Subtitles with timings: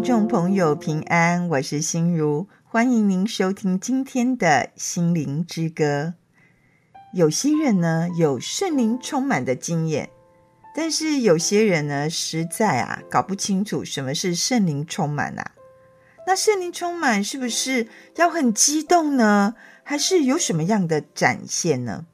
[0.00, 6.14] 众朋友，平安，我是心如，欢迎您收听今天的心灵之歌。
[7.12, 10.08] 有些人呢，有圣灵充满的经验，
[10.74, 15.52] 但是有些人呢，实在啊搞不清楚什么是圣灵充满啊。
[16.26, 19.54] 那圣灵充满是不是要很激动呢？
[19.82, 22.06] 还是有什么样的展现呢？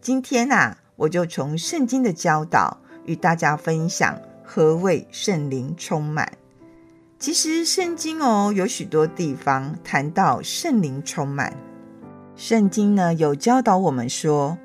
[0.00, 6.32] 今天啊，我就从圣经的教导与大家分享何谓圣灵充满。
[7.22, 11.56] 其实圣经哦，有许多地方谈到圣灵充满。
[12.34, 14.58] 圣经呢，有教导我们说，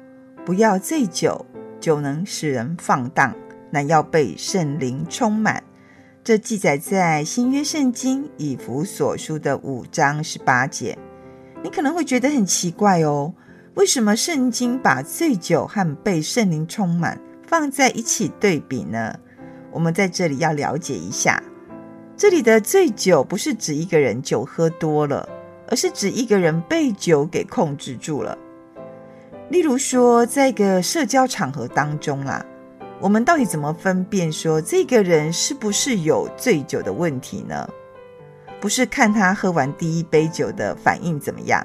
[0.43, 1.45] 不要醉酒，
[1.79, 3.35] 酒能使人放荡，
[3.69, 5.63] 乃要被圣灵充满。
[6.23, 10.97] 这记载在新约圣经以弗所书的五章十八节。
[11.63, 13.35] 你可能会觉得很奇怪哦，
[13.75, 19.13] 为什么圣经把醉酒和被圣灵充满放在一起对比呢？
[19.71, 21.39] 我们在这里要了解一下。
[22.17, 25.29] 这里的醉酒不是指一个人酒喝多了，
[25.67, 28.35] 而是指一个人被酒给控制住了。
[29.49, 32.43] 例如说，在一个社交场合当中啦，
[32.99, 37.69] 我们到底怎么分辨说这个人是不是有醉酒的问题呢？
[38.59, 41.63] 不是看他喝完第一杯酒的反应怎么样，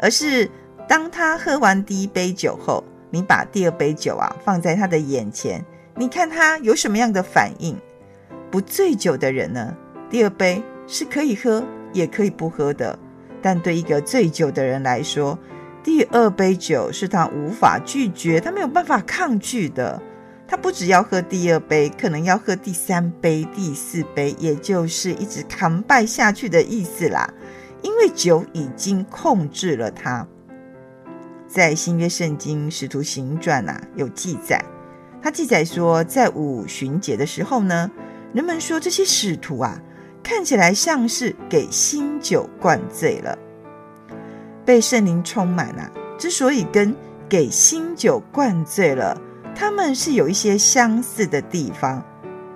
[0.00, 0.50] 而是
[0.88, 7.78] 当他喝完第一杯酒后，你把第二杯酒啊放在他的眼前，你看他有什么样的反应？
[8.50, 9.76] 不醉酒的人呢？
[10.10, 12.98] 第二杯是可以喝，也可以不喝的。
[13.42, 15.38] 但对一个醉酒的人来说，
[15.82, 20.00] 第二杯酒是他无法拒绝，他没有办法抗拒的。
[20.46, 27.28] 他不只要喝第二杯，可能要喝第三杯、第四杯，也就是一直扛拜下去的意思啦。
[27.82, 30.26] 因为酒已经控制了他。
[31.46, 34.62] 在新约圣经使徒行传啊，有记载，
[35.22, 37.90] 他记载说，在五旬节的时候呢，
[38.32, 39.80] 人们说这些使徒啊。
[40.24, 43.38] 看起来像是给新酒灌醉了，
[44.64, 45.90] 被圣灵充满啊。
[46.16, 46.96] 之所以跟
[47.28, 49.20] 给新酒灌醉了，
[49.54, 52.02] 他们是有一些相似的地方。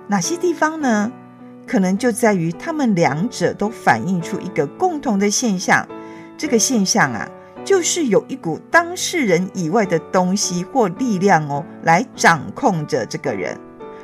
[0.07, 1.11] 哪些地方呢？
[1.67, 5.87] 可能就在于他们两者都反映出一个共同的现象。
[6.35, 7.29] 这个现象啊，
[7.63, 13.55] 就是有一股当事人以外的东西或力量哦，来掌控着这个人，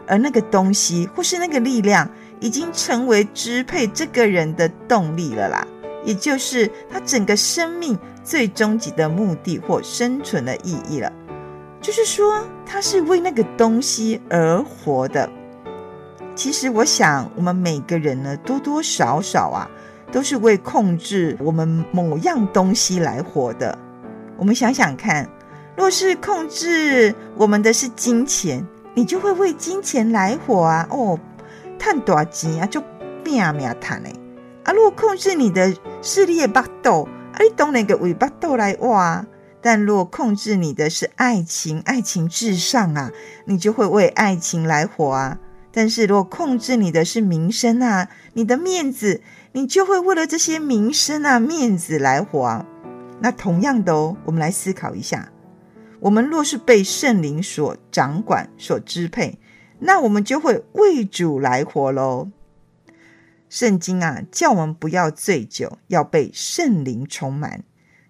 [0.06, 2.08] 而那个东西或是那个力量。
[2.46, 5.68] 已经成为支配这个人的动力了啦，
[6.04, 11.12] 也就是他整个生命最终极的目的或生存的意义了。
[11.82, 15.28] 就是说，他是为那个东西而活的。
[16.36, 19.68] 其实，我想我们每个人呢，多多少少啊，
[20.12, 23.76] 都是为控制我们某样东西来活的。
[24.38, 25.28] 我们想想看，
[25.76, 28.64] 若是控制我们的是金钱，
[28.94, 30.88] 你就会为金钱来活啊！
[30.92, 31.20] 哦。
[31.78, 32.82] 赚大钱啊，就
[33.24, 34.14] 拼命赚嘞！
[34.64, 37.04] 啊，如果控制你的是你的巴肚，
[37.34, 39.26] 啊，你当然个为巴肚来挖。
[39.62, 43.12] 但若控制你的是爱情，爱情至上啊，
[43.46, 45.40] 你就会为爱情来活啊。
[45.72, 49.22] 但是如果控制你的是名声啊，你的面子，
[49.54, 52.66] 你就会为了这些名声啊、面子来活啊。
[53.20, 55.30] 那同样的哦，我们来思考一下：
[56.00, 59.40] 我们若是被圣灵所掌管、所支配。
[59.86, 62.30] 那我们就会为主来活喽。
[63.48, 67.64] 圣经啊，叫我们不要醉酒，要被圣灵充满。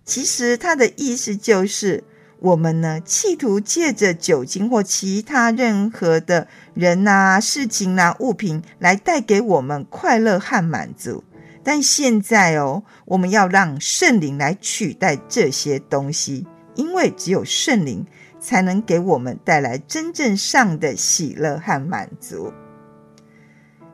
[0.06, 2.06] 其实它的意思就是，
[2.40, 11.24] 我们呢，企图借着酒精或其他任何的人啊、事情啊、物品来带给我们快乐和满足。
[11.62, 18.06] 但现在哦，我们要让圣灵来取代这些东西，因为只有圣灵。
[18.46, 22.54] 才能给我们带来真正上的喜乐和满足。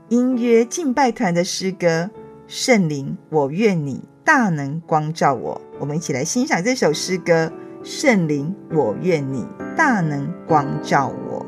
[0.09, 1.88] 音乐敬拜团的诗歌
[2.48, 7.45] 《圣灵，我愿你大能光照我》，我们一起来欣赏这首诗歌
[7.81, 11.45] 《圣灵，我愿你大能光照我》。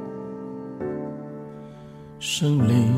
[2.20, 2.94] 圣灵，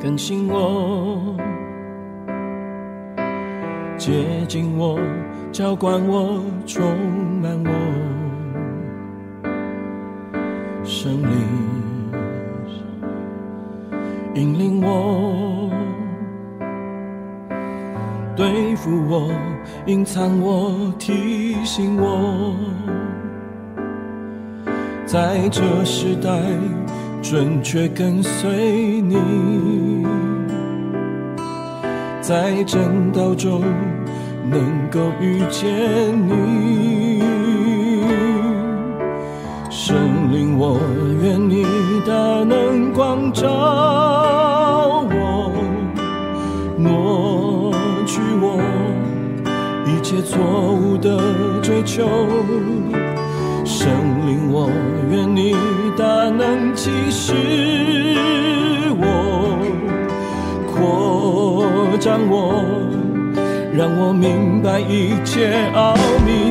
[0.00, 1.36] 更新我，
[3.98, 5.00] 接近我。
[5.54, 6.82] 浇灌我，充
[7.40, 7.70] 满我，
[10.82, 11.30] 圣灵
[14.34, 15.70] 引领我，
[18.34, 19.30] 对付我，
[19.86, 22.56] 隐藏我，提醒我，
[25.06, 26.36] 在这时代
[27.22, 30.04] 准确跟随你，
[32.20, 33.62] 在正道中。
[34.50, 35.72] 能够遇见
[36.28, 37.22] 你，
[39.70, 39.96] 圣
[40.30, 40.78] 灵，我
[41.22, 41.64] 愿你
[42.06, 42.12] 大
[42.44, 43.48] 能光照
[45.10, 45.50] 我，
[46.76, 47.72] 抹
[48.06, 48.60] 去我
[49.86, 50.38] 一切错
[50.72, 51.18] 误的
[51.62, 52.04] 追求。
[53.64, 53.90] 圣
[54.26, 54.68] 灵，我
[55.10, 55.56] 愿你
[55.96, 57.32] 大能启示
[58.98, 59.04] 我，
[60.66, 61.66] 扩
[61.98, 62.62] 张我，
[63.76, 66.43] 让我明白一切奥秘。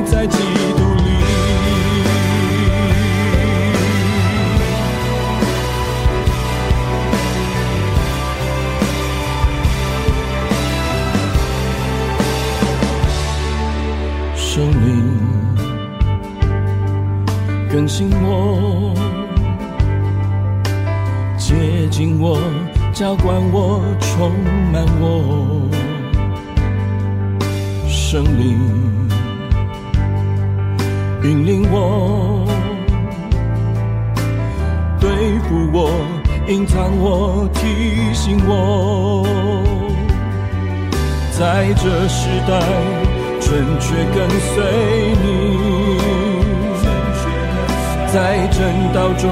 [49.18, 49.30] 中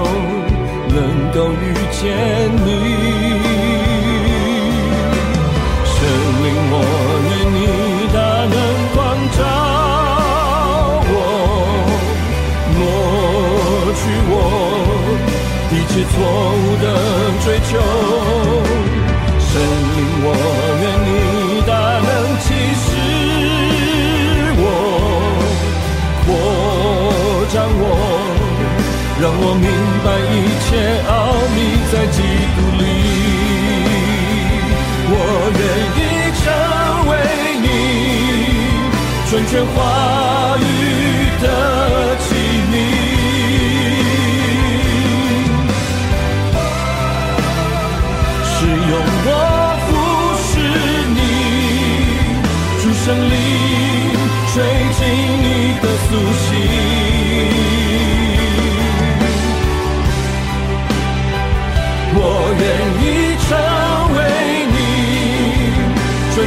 [0.89, 2.32] 能够遇见。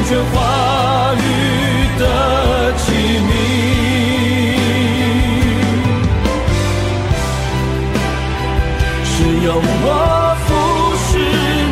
[0.07, 1.17] 全话语
[1.97, 2.03] 的
[2.77, 2.83] 启
[3.25, 3.33] 明。
[9.03, 9.87] 是由我
[10.45, 10.47] 服
[11.07, 11.09] 侍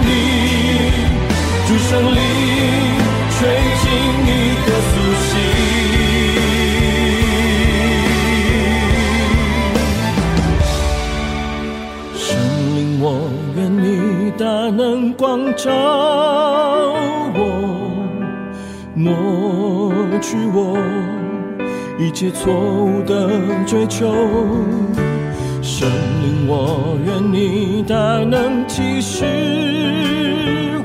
[0.03, 0.07] 你，
[1.67, 2.21] 主圣灵
[3.29, 3.37] 吹
[3.81, 3.85] 进
[4.25, 4.27] 你
[4.65, 4.91] 的苏
[5.29, 5.31] 醒。
[12.17, 12.25] 圣
[12.75, 13.05] 灵，我
[13.55, 13.85] 愿你
[14.39, 14.41] 大
[14.75, 14.81] 能
[15.13, 15.21] 光
[15.55, 15.69] 照。
[19.03, 19.91] 抹
[20.21, 20.77] 去我
[21.99, 23.29] 一切错误的
[23.65, 24.13] 追求。
[25.61, 25.89] 神
[26.21, 29.25] 灵，我愿你大能启示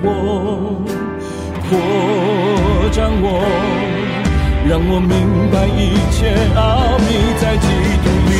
[0.02, 0.82] 我，
[1.68, 1.78] 扩
[2.90, 3.26] 张我，
[4.68, 7.06] 让我明白一切奥秘
[7.40, 7.68] 在基
[8.02, 8.30] 督里。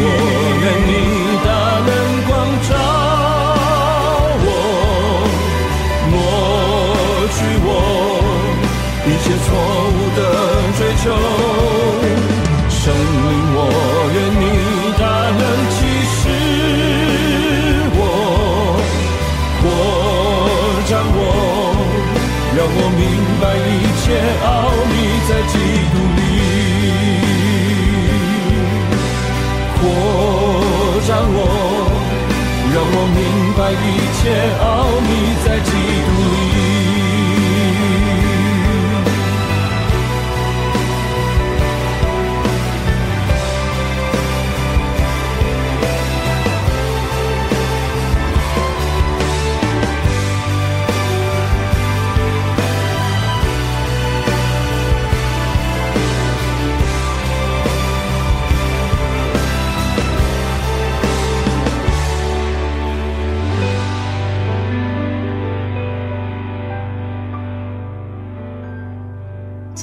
[0.00, 0.08] 我
[0.62, 0.92] 愿你
[9.24, 9.48] 切错
[9.88, 10.20] 误的
[10.76, 11.04] 追求，
[12.68, 13.58] 生灵，我
[14.12, 14.44] 愿你
[15.00, 15.02] 大
[15.40, 15.76] 能启
[16.12, 16.20] 示
[17.96, 17.98] 我，
[19.62, 19.64] 扩
[20.84, 21.18] 张我，
[22.54, 23.02] 让我明
[23.40, 24.04] 白一切
[24.44, 24.46] 奥
[24.92, 24.92] 秘
[25.26, 25.54] 在基
[25.88, 26.20] 督里。
[29.80, 29.82] 扩
[31.08, 31.36] 张我，
[32.74, 33.18] 让我明
[33.56, 33.82] 白一
[34.20, 34.22] 切
[34.60, 34.62] 奥
[35.00, 35.08] 秘
[35.46, 35.72] 在基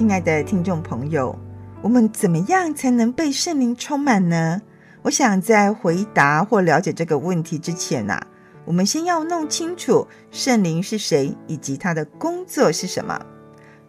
[0.02, 1.38] 亲爱的听众朋友，
[1.84, 4.60] 我们怎么样才能被圣灵充满呢？
[5.04, 8.28] 我想在回答或了解这个问题之前呐、啊，
[8.66, 13.24] 我们先要弄清楚圣灵是谁以及他的工作是什么。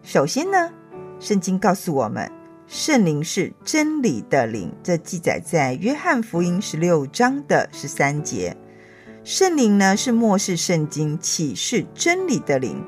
[0.03, 0.71] 首先呢，
[1.19, 2.31] 圣经告诉我们，
[2.67, 8.55] 圣灵是真理的灵，这记载在约翰福音十六章的十三节。
[9.25, 12.85] 圣灵呢，是默示圣经、启示真理的灵。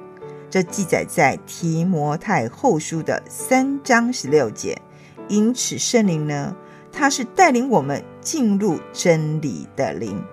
[0.55, 4.81] 这记载在提摩太后书的三章十六节，
[5.27, 6.55] 因此圣灵呢，
[6.93, 10.25] 它是带领我们进入真理的灵。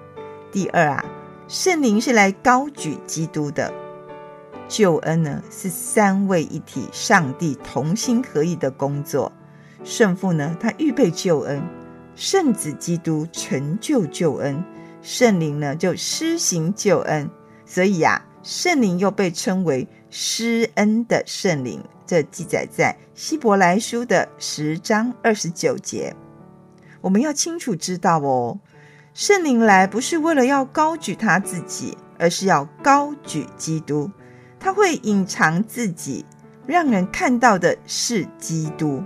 [0.51, 1.03] 第二啊，
[1.47, 3.73] 圣灵是来高举基督的。
[4.67, 9.31] 救恩呢，是三位一体、上帝同心合意的工作。
[9.83, 11.59] 圣父呢，他预备救恩；
[12.13, 14.63] 圣子基督成就救恩；
[15.01, 17.27] 圣灵呢，就施行救恩。
[17.65, 21.83] 所以呀、啊，圣灵又被称为施恩的圣灵。
[22.05, 26.15] 这记载在希伯来书的十章二十九节。
[26.99, 28.59] 我们要清楚知道哦，
[29.13, 34.11] 圣灵来不是为了要高举他自己，而是要高举基督。
[34.59, 36.25] 他会隐藏自己，
[36.67, 39.01] 让人看到的是基督。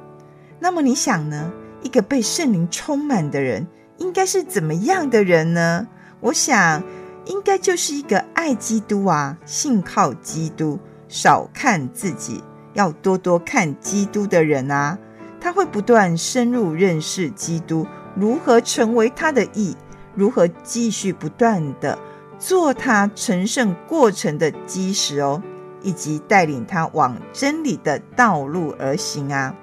[0.60, 1.52] 那么你想呢？
[1.84, 5.88] 一个被圣灵充满的人，应该是怎么样的人呢？
[6.20, 6.82] 我想，
[7.26, 14.98] 应该就是一个爱基督啊，信靠基督，少看自己，要多多看基督的人啊。
[15.40, 19.76] 他会不断深入认识基督，如何成为他的义，
[20.16, 22.00] 如何继续不断的
[22.40, 25.42] 做他成圣过程的基石哦，
[25.84, 29.56] 以及带领他往真理的道路而行啊。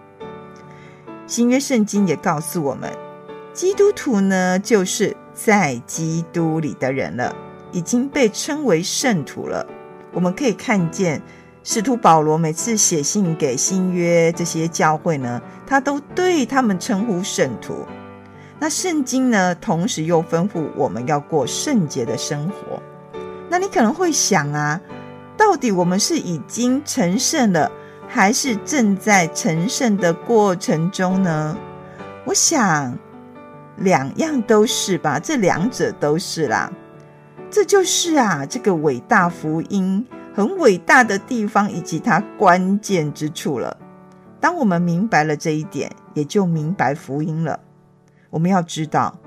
[1.27, 2.93] 新约圣经也告诉我们，
[3.53, 7.35] 基督徒呢，就是在基督里的人了，
[7.73, 9.67] 已经被称为圣徒了。
[10.13, 11.21] 我们可以看见。
[11.65, 17.87] 使徒保罗每次写信给新约这些教会呢，他都对他们称呼圣徒。
[18.59, 22.83] 那圣经呢，同时又吩咐我们要过圣洁的生活。
[23.49, 24.81] 那你可能会想啊，
[25.37, 27.71] 到底我们是已经成圣了，
[28.09, 31.57] 还是正在成圣的过程中呢？
[32.25, 32.99] 我想
[33.77, 36.73] 两样都是吧，这两者都是啦。
[37.53, 40.05] 这就是啊，这个伟大福音。
[40.35, 43.77] 很伟大的地方以及它关键之处了。
[44.41, 47.61] 当我们明白了这一点，也就明白福音了。
[48.31, 49.19] 我们要知道，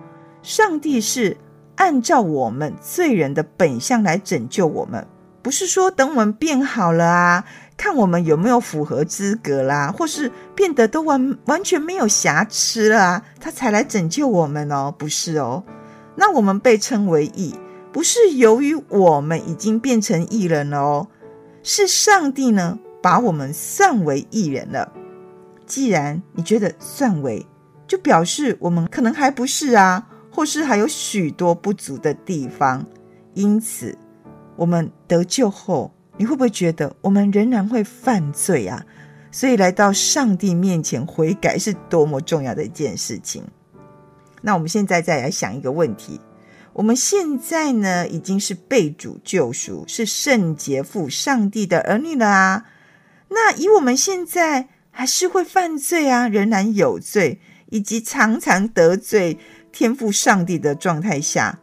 [0.41, 1.37] 上帝是
[1.75, 5.05] 按照我们罪人的本相来拯救我们，
[5.43, 7.45] 不是说等我们变好了啊，
[7.77, 15.63] 看我们有没有符合资格啦，或是变得都完完全没有瑕疵了啊，他才来拯救我们哦，不是哦。
[16.15, 17.53] 那我们被称为义。
[17.95, 21.07] 不是由于我们已经变成艺人了哦，
[21.63, 24.91] 是上帝呢把我们算为艺人了。
[25.65, 27.47] 既然你觉得算为，
[27.87, 32.85] 就表示我们可能还不是啊，或是还有许多不足的地方。
[33.33, 33.97] 因此，
[34.57, 38.85] 我们得救后，你会不会觉得我们仍然会犯罪啊？
[39.31, 43.41] 所以来到上帝面前悔改是多么重要的一件事情。
[44.41, 46.19] 那我们现在再来想一个问题。
[46.75, 52.65] 我们现在呢，已经是被主救赎，是圣洁父上帝的儿女了啊。
[53.29, 59.39] 那以我们现在还是会犯罪啊，仍然有罪，以及常常得罪
[59.71, 61.61] 天父上帝的状态下，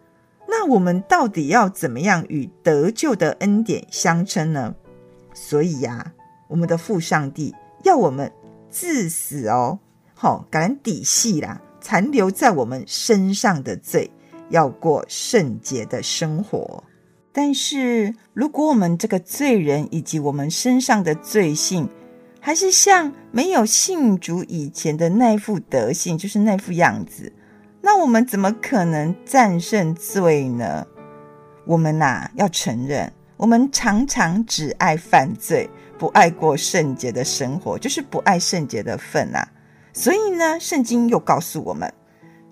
[0.48, 4.74] 那我们到底要怎么样与得救的恩典相称呢？
[5.34, 6.12] 所以呀、啊，
[6.48, 7.54] 我们的父上帝
[7.84, 8.32] 要我们
[8.70, 9.78] 治死哦，
[10.14, 14.10] 好、哦，赶抵细啦，残留在我们身上的罪。
[14.52, 16.84] 要过圣洁的生活，
[17.32, 21.88] 但是如果我们这个罪人以及我们身上的罪性，
[22.38, 27.32] 还是像没有信主以前的那副德性，就是那副样子，
[27.80, 30.86] 那我们怎么可能战胜罪呢？
[31.64, 39.48] 我们呐、要承认，我们常常只爱犯罪，不爱过圣洁的生活，就是不爱圣洁的份啊。
[39.94, 41.90] 所以呢，圣经又告诉我们。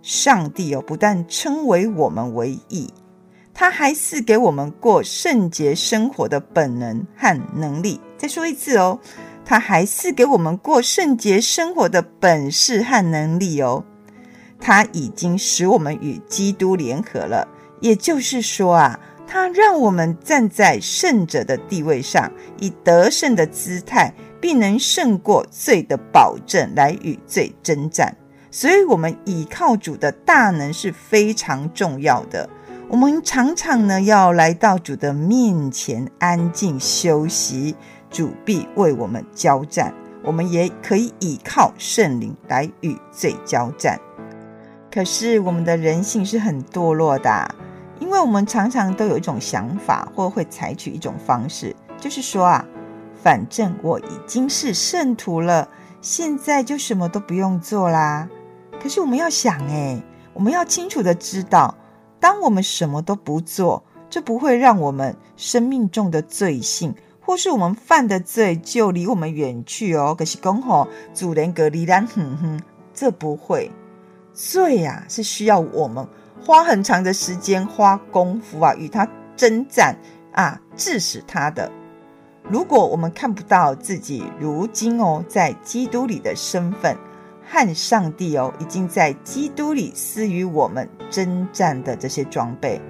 [0.03, 2.93] 上帝哦，不但称为我们为义，
[3.53, 8.01] 他还赐给我们过圣洁生活的本能和能力。
[8.17, 8.99] 再说一次哦，
[9.45, 13.85] 他还赐给我们过圣洁生活的本事和能力哦。
[14.59, 17.49] 他已经使我们与基督联合了，
[17.81, 28.15] 也就是说啊，他让我们站在圣者的地位上，以得胜的姿态，并能胜过罪的保证来与罪征战。
[28.51, 32.49] 所以，我们倚靠主的大能是非常重要的。
[32.89, 37.77] 我们常常呢，要来到主的面前安静休息，
[38.11, 39.95] 主必为我们交战。
[40.25, 43.99] 我们也可以倚靠圣灵来与罪交战。
[44.93, 47.55] 可是，我们的人性是很堕落的，
[48.01, 52.65] 因为我们常常都有一种想法，或会采取一种方式，就是说啊，
[53.23, 55.69] 反正我已经是圣徒了，
[56.03, 58.29] 现在就什么都不用做啦。
[58.83, 61.77] 可是我们要想，诶，我们要清楚的知道，
[62.19, 70.15] 当我们什么都不做，这不会让我们生命中的罪性，或是我们犯的罪就离我们远去哦。
[70.19, 72.61] 可是公吼，主人隔离咱，哼哼，
[72.95, 73.71] 这不会。
[74.33, 76.07] 罪呀、啊，是需要我们
[76.45, 79.07] 花很长的时间、花功夫啊，与他
[79.37, 79.95] 征战
[80.33, 81.71] 啊，致使他的。
[82.49, 86.97] 如果我们看不到自己如今哦，在基督里的身份
[87.51, 92.81] 和上帝哦，已经在基督里赐予我们征战的这些装备，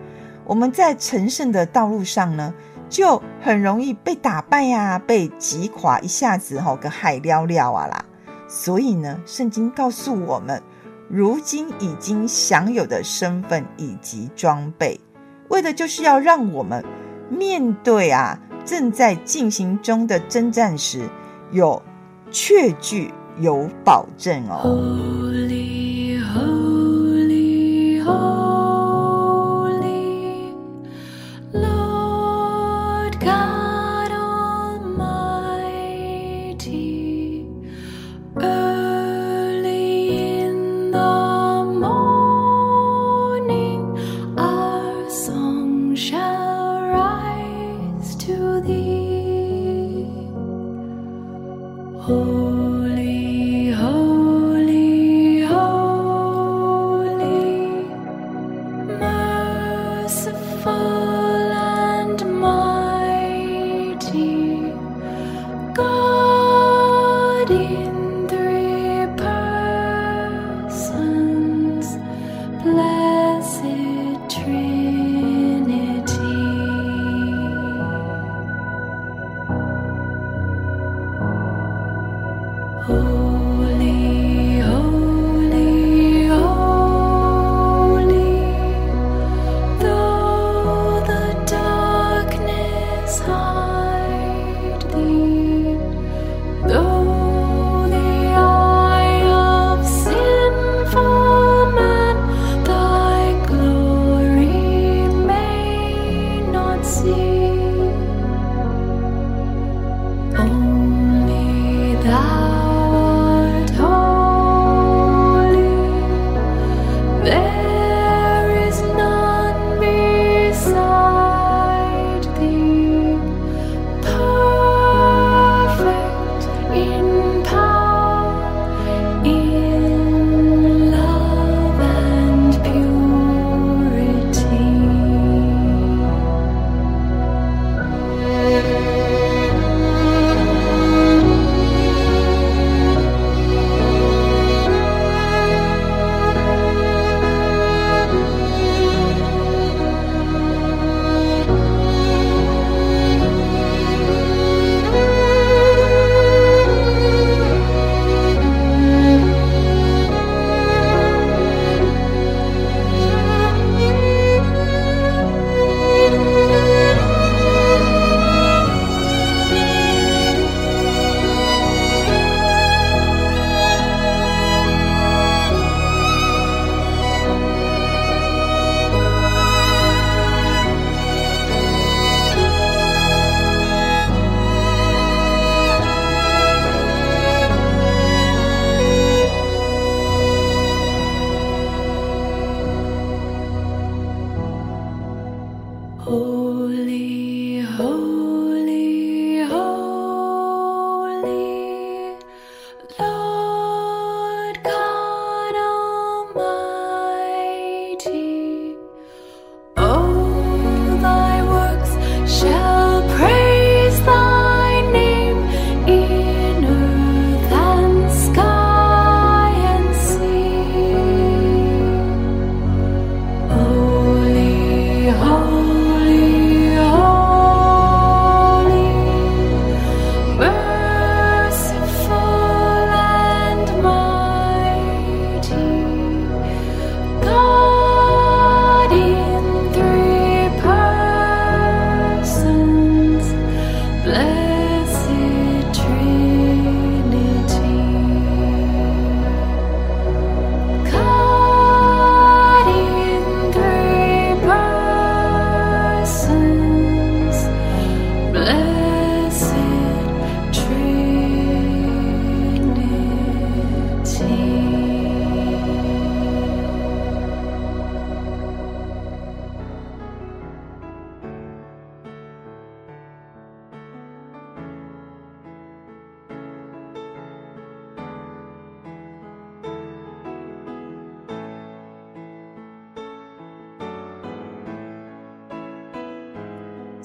[0.44, 2.52] 我们在成圣的道路上呢，
[2.90, 8.04] 就很容易被打败呀、啊，被击垮，一下子吼、哦、个海了了啊啦。
[8.46, 10.62] 所以呢，圣经告诉我们，
[11.08, 15.00] 如今已经享有的身份以及装备，
[15.48, 16.84] 为的就是要让我们
[17.30, 18.38] 面对啊。
[18.62, 21.08] 正在进行中的征战时，
[21.50, 21.82] 有
[22.30, 25.29] 确据，有保证哦。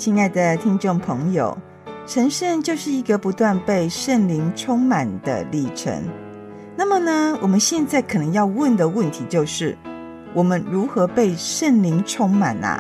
[0.06, 1.58] 亲爱的听众朋友，
[2.06, 6.00] 成圣就是一个不断被圣灵充满的历程。
[6.76, 9.76] 那么呢，我们现在可能要问的问题就是：
[10.36, 12.80] 我们如何被圣灵充满啊？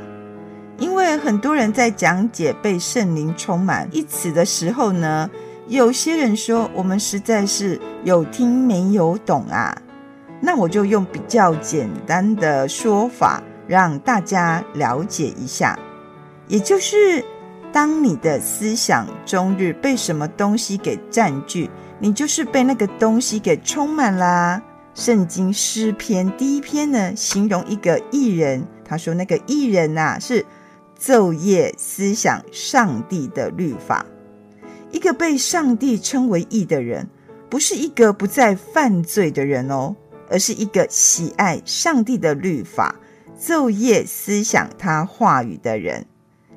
[0.78, 5.28] 因为很多人在讲解“被圣灵充满”一词的时候呢，
[5.68, 9.76] 有些人说我们实在是有听没有懂啊。
[10.40, 15.76] 那我就用比较简单的说法，让大家了解一下。
[16.48, 17.24] 也就是，
[17.74, 24.62] 当你的思想终日被什么东西给占据，你就是被那个东西给充满啦。
[24.94, 30.46] 圣经诗篇第一篇呢，形容一个艺人，他说那个艺人呐、啊，是
[30.98, 34.06] 昼夜思想上帝的律法。
[34.92, 37.10] 一个被上帝称为义的人，
[37.50, 39.94] 不是一个不再犯罪的人哦，
[40.30, 42.96] 而是一个喜爱上帝的律法，
[43.38, 46.06] 昼夜思想他话语的人。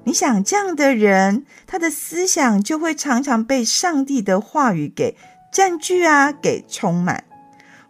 [0.09, 5.15] 你想这样的人，他的思想就会常常被上帝的话语给
[5.53, 7.25] 占据啊，给充满。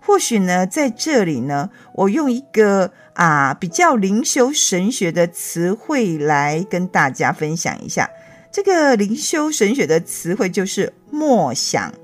[0.00, 8.10] 或许呢，在这里呢，我用一个啊比较灵修神学的词汇来跟大家分享一下。
[8.50, 11.94] 这个灵修神学的词汇就是默想。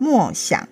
[0.00, 0.68] 默想，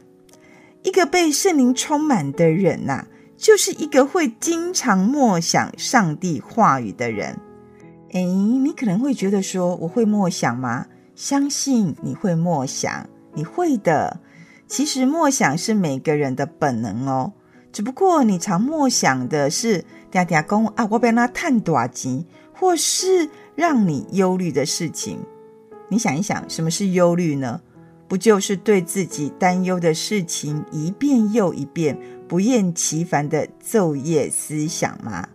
[0.83, 7.39] 一个被圣灵充满的人呐、就是一个会经常默想上帝话语的人。
[8.13, 10.87] 诶，你可能会觉得说，我会默想吗？
[11.15, 14.21] 相信你会默想，你会的。
[14.67, 17.33] 其实默想是每个人的本能哦，
[17.73, 25.19] 只不过你常默想的是嗲嗲公啊，我被那探短吉，或是让你忧虑的事情。
[25.89, 27.61] 你想一想，什么是忧虑呢？
[28.07, 35.29] 不就是对自己担忧的事情一遍又一遍，不厌其烦的昼夜思想吗？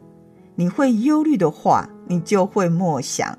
[0.55, 3.37] 你会忧虑的话，你就会默想。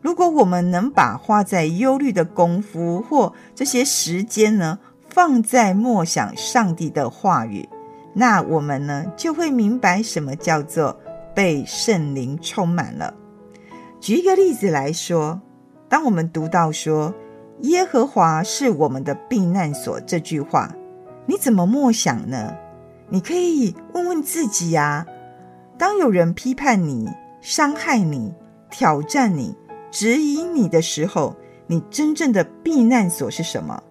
[0.00, 7.68] 如果我们能把花在忧虑的功夫或这些时间呢，放在默想上帝的话语，
[8.14, 10.98] 那我们呢就会明白什么叫做
[11.34, 13.12] 被圣灵充满了。
[14.00, 15.40] 举一个例子来说，
[15.88, 17.14] 当我们读到说
[17.62, 20.74] “耶和华是我们的避难所”这句话，
[21.26, 22.54] 你怎么默想呢？
[23.10, 25.06] 你可以问问自己呀。
[25.76, 28.34] 当有人批判你、伤害你、
[28.70, 29.54] 挑战你、
[29.90, 33.82] 质疑你的时候，你真正的避难所是什么？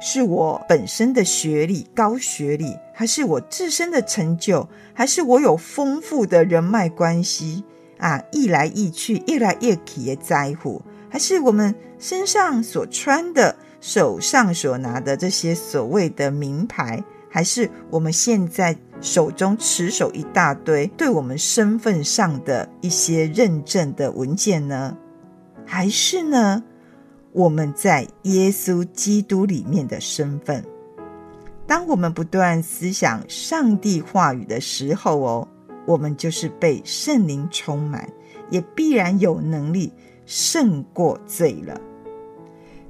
[0.00, 7.64] 是我本身的学历、高学历，还是我自身的成就，还是我有丰富的人脉关系
[7.98, 8.22] 啊？
[8.30, 17.02] 一来一去、一来一去的在乎，还是我们身上所穿的、手上所拿的这些所谓的名牌？
[17.30, 24.96] 还是我们现在手中持守一大堆对我们身份上的一些认证的文件呢？
[25.64, 26.62] 还是呢，
[27.32, 30.64] 我们在耶稣基督里面的身份？
[31.66, 35.48] 当我们不断思想上帝话语的时候哦，
[35.86, 38.08] 我们就是被圣灵充满，
[38.50, 39.92] 也必然有能力
[40.24, 41.80] 胜过罪了。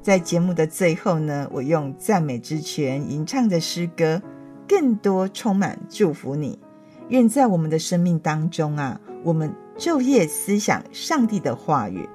[0.03, 4.23] 在节目的最后呢，我用赞美之泉吟唱的诗歌。
[4.69, 6.59] 更多充满祝福你，
[7.09, 12.09] 愿在我们的生命当中啊，我们昼夜思想上帝的话语，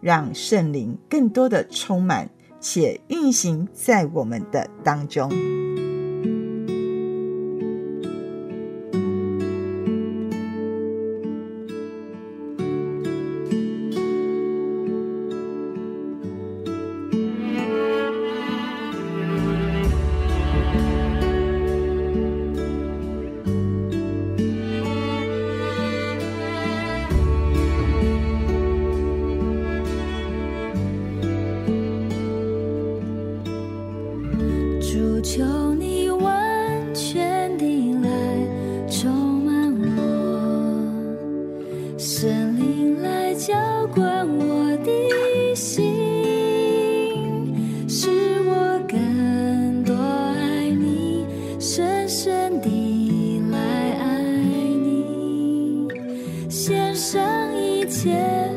[0.00, 5.30] 让圣灵更多的充满且运行在我们的当中。
[57.98, 58.47] 是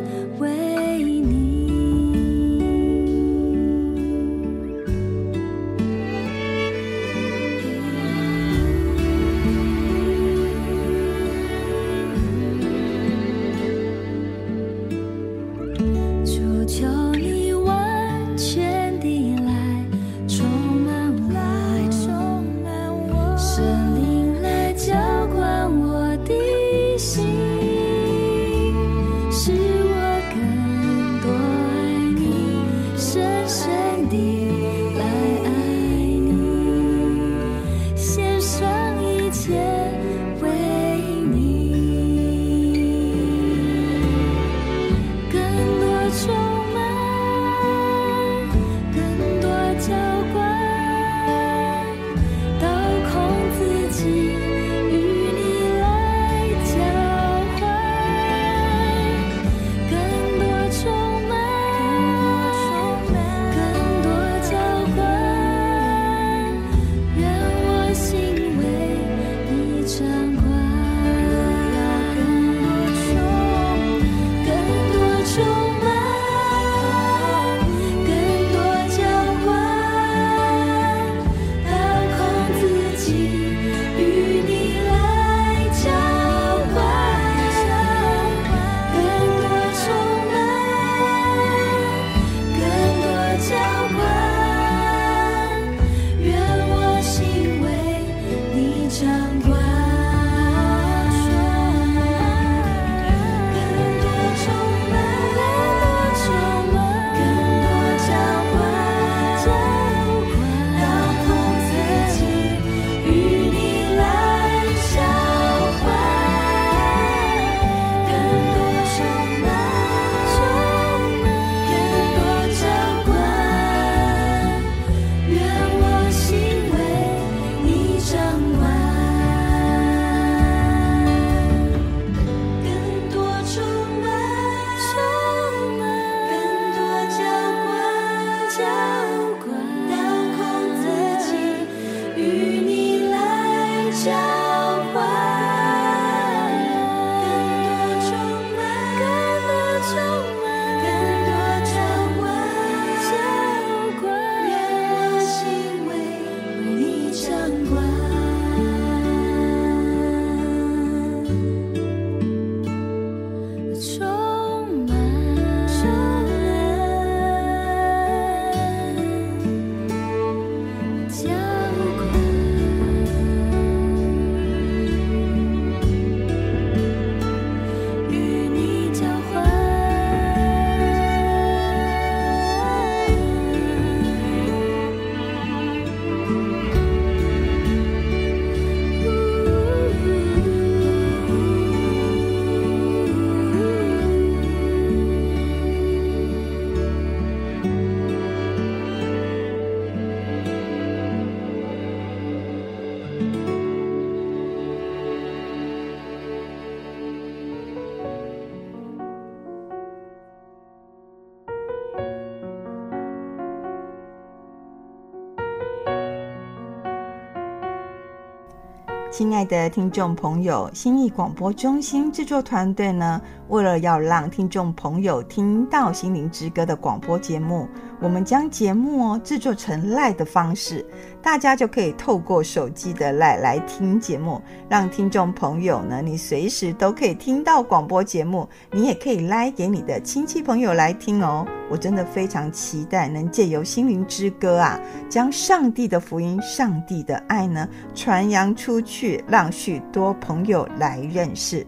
[219.12, 227.67] 亲爱的听众朋友，心意广播中心制作团队呢，为了要让听众朋友听到《心灵之歌》的广播节目，
[228.00, 230.86] 我们将节目哦制作成 LINE 的方式，
[231.21, 241.45] 大家就可以透过手机的 LINE 来听节目，让听众朋友呢，你随时都可以听到广播节目，你也可以 LINE 给你的亲戚朋友来听哦。
[241.72, 244.78] 我真的非常期待能借由《心灵之歌》啊，
[245.10, 251.66] 将上帝的福音、上帝的爱呢传扬出去，让许多朋友来认识。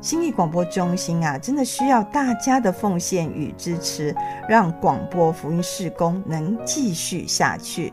[0.00, 4.14] 信义广播中心啊，真的需要大家的奉献与支持，
[4.48, 7.92] 让广播福音事工能继续下去。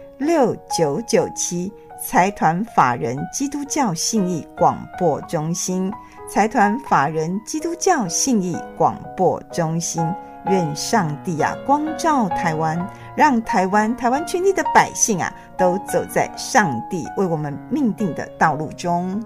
[0.21, 5.91] 六九九七，财团法人基督教信义广播中心，
[6.29, 10.07] 财团法人基督教信义广播中心，
[10.45, 19.19] 愿上帝啊光照台湾，让台湾台湾全体的百姓啊都走在上帝为我们命定的道路中。